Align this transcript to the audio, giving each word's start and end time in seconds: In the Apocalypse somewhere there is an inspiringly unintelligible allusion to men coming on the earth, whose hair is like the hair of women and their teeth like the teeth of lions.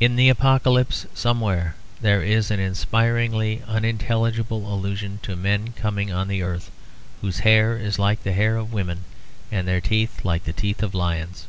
In 0.00 0.16
the 0.16 0.30
Apocalypse 0.30 1.04
somewhere 1.12 1.74
there 2.00 2.22
is 2.22 2.50
an 2.50 2.58
inspiringly 2.58 3.62
unintelligible 3.68 4.66
allusion 4.72 5.18
to 5.24 5.36
men 5.36 5.74
coming 5.74 6.10
on 6.10 6.26
the 6.28 6.40
earth, 6.40 6.70
whose 7.20 7.40
hair 7.40 7.76
is 7.76 7.98
like 7.98 8.22
the 8.22 8.32
hair 8.32 8.56
of 8.56 8.72
women 8.72 9.04
and 9.50 9.68
their 9.68 9.82
teeth 9.82 10.24
like 10.24 10.44
the 10.44 10.54
teeth 10.54 10.82
of 10.82 10.94
lions. 10.94 11.48